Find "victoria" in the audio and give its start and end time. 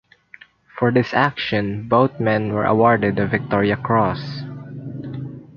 3.27-3.77